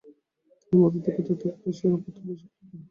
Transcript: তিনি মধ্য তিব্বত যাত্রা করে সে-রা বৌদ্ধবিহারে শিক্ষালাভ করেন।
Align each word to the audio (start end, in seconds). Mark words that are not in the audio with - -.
তিনি 0.61 0.77
মধ্য 0.81 0.97
তিব্বত 1.05 1.27
যাত্রা 1.29 1.49
করে 1.53 1.71
সে-রা 1.77 1.91
বৌদ্ধবিহারে 1.93 2.39
শিক্ষালাভ 2.41 2.67
করেন। 2.67 2.79